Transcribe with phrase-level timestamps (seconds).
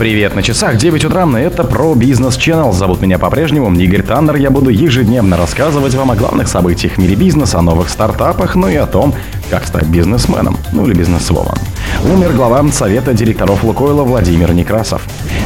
[0.00, 2.72] Привет на часах, 9 утра, это про бизнес Channel.
[2.72, 4.36] Зовут меня по-прежнему Игорь Таннер.
[4.36, 8.70] Я буду ежедневно рассказывать вам о главных событиях в мире бизнеса, о новых стартапах, ну
[8.70, 9.14] и о том,
[9.50, 11.58] как стать бизнесменом, ну или бизнесвомом.
[12.04, 15.02] Умер глава Совета директоров Лукойла Владимир Некрасов.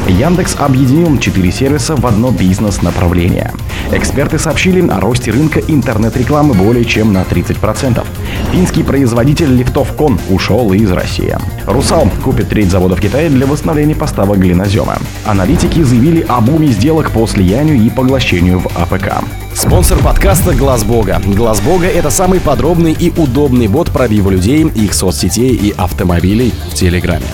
[0.07, 3.51] Яндекс объединил четыре сервиса в одно бизнес-направление.
[3.91, 8.05] Эксперты сообщили о росте рынка интернет-рекламы более чем на 30%.
[8.51, 11.35] Финский производитель лифтов Кон ушел из России.
[11.65, 14.97] Русал купит треть завода в Китае для восстановления поставок глинозема.
[15.25, 19.23] Аналитики заявили о буме сделок по слиянию и поглощению в АПК.
[19.55, 21.21] Спонсор подкаста Глаз Бога.
[21.25, 26.73] Глаз Бога это самый подробный и удобный бот пробива людей, их соцсетей и автомобилей в
[26.73, 27.25] Телеграме.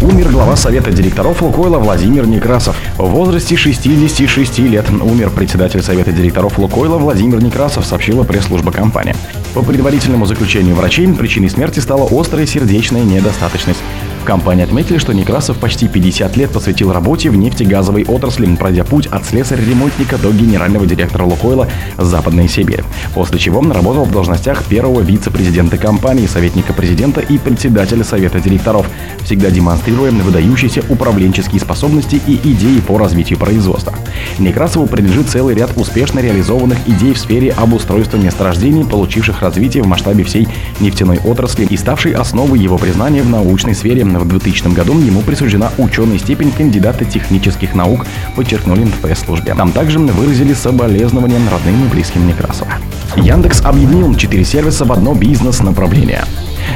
[0.00, 2.76] Умер глава Совета директоров Лукойла Владимир Некрасов.
[2.96, 9.16] В возрасте 66 лет умер председатель Совета директоров Лукойла Владимир Некрасов, сообщила пресс-служба компании.
[9.52, 13.80] По предварительному заключению врачей, причиной смерти стала острая сердечная недостаточность.
[14.24, 19.06] В компании отметили, что Некрасов почти 50 лет посвятил работе в нефтегазовой отрасли, пройдя путь
[19.06, 22.84] от слесаря-ремонтника до генерального директора Лукойла Западной Сибирь.
[23.12, 28.86] После чего он работал в должностях первого вице-президента компании, советника президента и председателя совета директоров,
[29.24, 33.92] всегда демонстрируя выдающиеся управленческие способности и идеи по развитию производства.
[34.38, 40.24] Некрасову принадлежит целый ряд успешно реализованных идей в сфере обустройства месторождений, получивших развитие в масштабе
[40.24, 40.48] всей
[40.80, 45.70] нефтяной отрасли и ставшей основой его признания в научной сфере в 2000 году ему присуждена
[45.78, 49.54] ученая степень кандидата технических наук, подчеркнули в пресс-службе.
[49.54, 52.72] Там также выразили соболезнования родным и близким Некрасова.
[53.16, 56.24] Яндекс объединил четыре сервиса в одно бизнес-направление.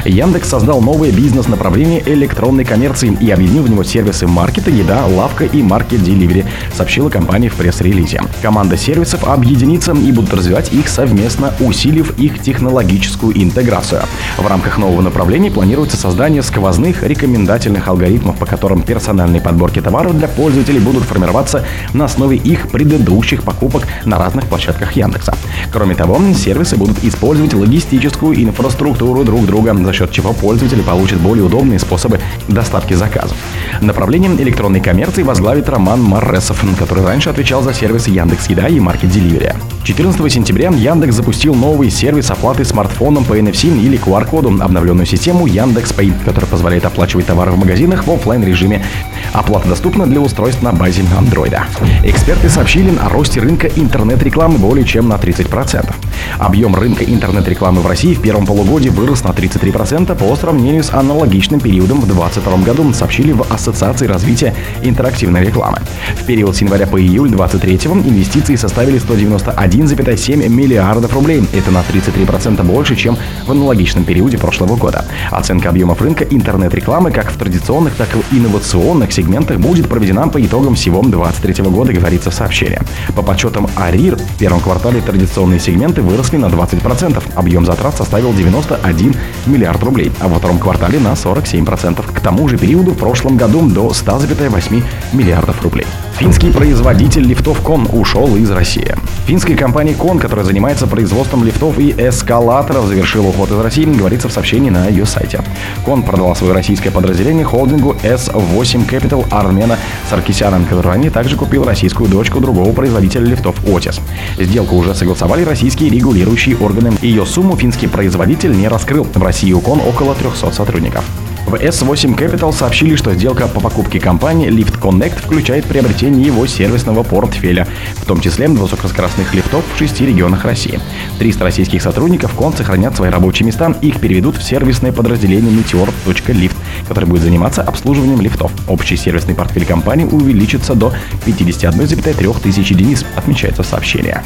[0.05, 5.61] Яндекс создал новое бизнес-направление электронной коммерции и объединил в него сервисы маркета, еда, лавка и
[5.61, 8.21] маркет деливери, сообщила компания в пресс-релизе.
[8.41, 14.01] Команда сервисов объединится и будут развивать их совместно, усилив их технологическую интеграцию.
[14.37, 20.27] В рамках нового направления планируется создание сквозных рекомендательных алгоритмов, по которым персональные подборки товаров для
[20.27, 25.35] пользователей будут формироваться на основе их предыдущих покупок на разных площадках Яндекса.
[25.71, 31.43] Кроме того, сервисы будут использовать логистическую инфраструктуру друг друга за счет чего пользователи получат более
[31.43, 33.35] удобные способы доставки заказов.
[33.81, 39.09] Направлением электронной коммерции возглавит Роман Марресов, который раньше отвечал за сервисы Яндекс Еда и Маркет
[39.09, 39.55] Деливери.
[39.83, 45.91] 14 сентября Яндекс запустил новый сервис оплаты смартфоном по NFC или QR-коду, обновленную систему Яндекс
[45.91, 48.85] Pay, которая позволяет оплачивать товары в магазинах в офлайн режиме.
[49.33, 51.57] Оплата доступна для устройств на базе Android.
[52.03, 55.91] Эксперты сообщили о росте рынка интернет-рекламы более чем на 30%.
[56.37, 59.78] Объем рынка интернет-рекламы в России в первом полугодии вырос на 33%
[60.13, 64.53] по сравнению с аналогичным периодом в 2022 году, сообщили в Ассоциации развития
[64.83, 65.79] интерактивной рекламы.
[66.17, 71.43] В период с января по июль 2023 инвестиции составили 191,7 миллиардов рублей.
[71.53, 75.05] Это на 33% больше, чем в аналогичном периоде прошлого года.
[75.31, 80.45] Оценка объемов рынка интернет-рекламы как в традиционных, так и в инновационных сегментах будет проведена по
[80.45, 82.81] итогам всего 2023 года, говорится в сообщении.
[83.15, 87.23] По подсчетам АРИР, в первом квартале традиционные сегменты выросли на 20%.
[87.35, 92.13] Объем затрат составил 91 миллиард рублей, а во втором квартале на 47%.
[92.13, 95.85] К тому же периоду в прошлом году до 100,8 миллиардов рублей.
[96.19, 98.93] Финский производитель лифтов Кон ушел из России.
[99.25, 104.33] Финская компания Кон, которая занимается производством лифтов и эскалаторов, завершила уход из России, говорится в
[104.33, 105.41] сообщении на ее сайте.
[105.85, 109.77] Кон продала свое российское подразделение холдингу S8 Capital Армена
[110.09, 114.01] Саркисяна, который ранее также купил российскую дочку другого производителя лифтов Отис.
[114.37, 116.91] Сделку уже согласовали российские регулирующие органы.
[117.01, 119.05] Ее сумму финский производитель не раскрыл.
[119.05, 121.05] В России у Кон около 300 сотрудников.
[121.49, 127.01] В S8 Capital сообщили, что сделка по покупке компании Lift Connect включает приобретение его сервисного
[127.01, 130.79] портфеля, в том числе высокоскоростных лифтов в шести регионах России.
[131.17, 136.55] 300 российских сотрудников КОН сохранят свои рабочие места, их переведут в сервисное подразделение Meteor.lift,
[136.87, 138.51] которое будет заниматься обслуживанием лифтов.
[138.67, 140.93] Общий сервисный портфель компании увеличится до
[141.25, 144.17] 51,3 тысяч единиц, отмечается в сообщении.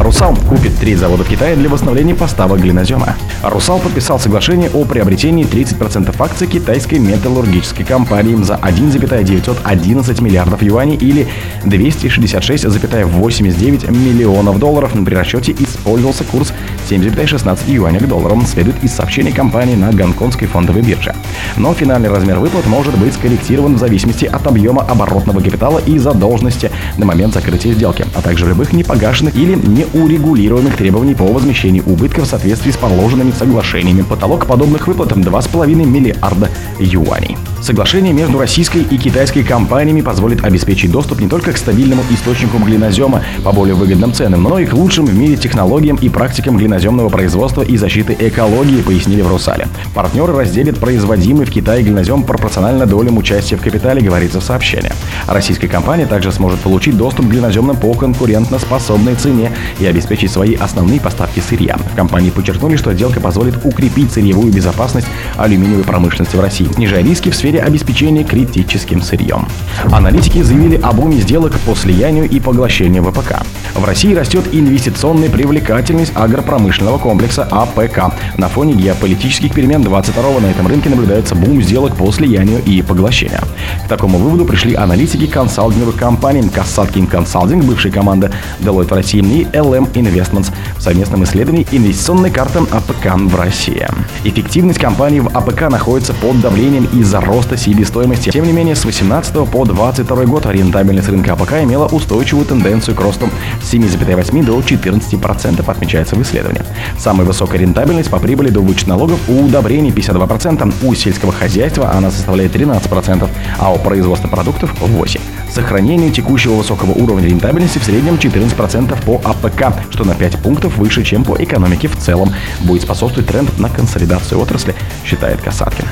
[0.00, 3.16] Русал купит треть завода в Китае для восстановления поставок глинозема.
[3.42, 11.28] Русал подписал соглашение о приобретении 30% акций китайской металлургической компании за 1,911 миллиардов юаней или
[11.64, 14.69] 266,89 миллионов долларов.
[14.70, 16.52] При расчете использовался курс
[16.88, 21.12] 7,16 юаня к доллару, следует из сообщений компании на гонконгской фондовой бирже.
[21.56, 26.70] Но финальный размер выплат может быть скорректирован в зависимости от объема оборотного капитала и задолженности
[26.98, 32.28] на момент закрытия сделки, а также любых непогашенных или неурегулируемых требований по возмещению убытков в
[32.28, 34.02] соответствии с положенными соглашениями.
[34.02, 37.36] Потолок подобных выплат 2,5 миллиарда юаней.
[37.60, 43.22] Соглашение между российской и китайской компаниями позволит обеспечить доступ не только к стабильному источнику глинозема
[43.44, 47.62] по более выгодным ценам, но и к лучшим в мире технологиям и практикам глиноземного производства
[47.62, 49.68] и защиты экологии, пояснили в Русале.
[49.94, 54.92] Партнеры разделят производимый в Китае глинозем пропорционально долям участия в капитале, говорится в сообщении.
[55.26, 61.00] Российская компания также сможет получить доступ к глиноземным по конкурентно-способной цене и обеспечить свои основные
[61.00, 61.76] поставки сырья.
[61.92, 67.30] В компании подчеркнули, что сделка позволит укрепить сырьевую безопасность алюминиевой промышленности в России, снижая риски
[67.30, 69.46] в сфере обеспечения критическим сырьем.
[69.90, 73.42] Аналитики заявили о буме сделок по слиянию и поглощению в АПК.
[73.74, 78.12] В России растет инвестиционная привлекательность агропромышленного комплекса АПК.
[78.36, 83.40] На фоне геополитических перемен 22-го на этом рынке наблюдается бум сделок по слиянию и поглощению.
[83.84, 89.92] К такому выводу пришли аналитики консалтинговых компаний Kasatkin Consulting, бывшая команда Deloitte России и LM
[89.92, 93.86] Investments в совместном исследовании инвестиционной карты АПК в России.
[94.24, 98.30] Эффективность компании в АПК находится под давлением из-за роста себестоимости.
[98.30, 103.00] Тем не менее, с 18 по 22 год рентабельность рынка АПК имела устойчивую тенденцию к
[103.00, 103.28] росту
[103.62, 106.62] с 7,8 до 14%, отмечается в исследовании.
[106.98, 112.10] Самая высокая рентабельность по прибыли до вычета налогов у удобрений 52%, у сельского хозяйства она
[112.10, 113.28] составляет 13%,
[113.58, 115.20] а у производства продуктов 8%.
[115.52, 121.02] Сохранению текущего высокого уровня рентабельности в среднем 14% по АПК, что на 5 пунктов выше,
[121.02, 122.32] чем по экономике в целом.
[122.60, 125.86] Будет способствовать тренд на консолидацию отрасли, считает Касаткин.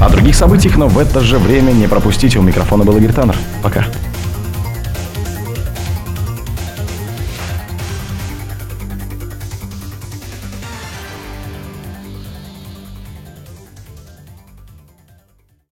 [0.00, 2.38] О других событиях, но в это же время не пропустите.
[2.40, 3.36] У микрофона был Игорь Таннер.
[3.62, 3.86] Пока.